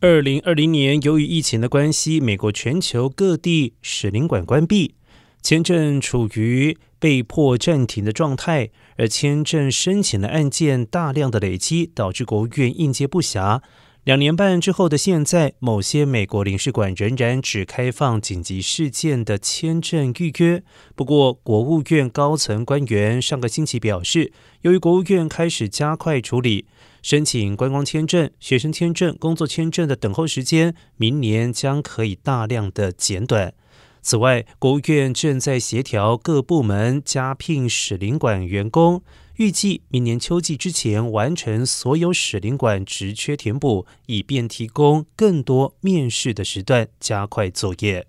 [0.00, 4.96] 二零二零年，由于疫情的关系，美国全球各地使领馆关闭，
[5.40, 13.62] 签证处于被迫暂停的状态，而签证申请的案件大量的累积，导致国务院应接不暇。
[14.04, 20.62] 两年半之后的现在，某些美国领事馆仍然只开放紧急事件的签证预约。
[20.94, 24.30] 不过，国务院高层官员上个星期表示，
[24.60, 26.66] 由于国务院开始加快处理
[27.00, 33.54] 申请观光签证、学生签证、工作签证的等候时间，明年将可以大量的减短。
[34.04, 39.02] 此外，国务院正在协调各部门加聘使领馆员工。
[39.36, 48.06] 预计明年秋季之前完成所有使领馆职缺填补，以便提供更多面试的时段，加快作业。